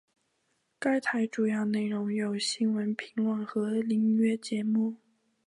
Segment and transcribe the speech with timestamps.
[0.79, 4.95] 该台主要内容有新闻评论和音乐节目。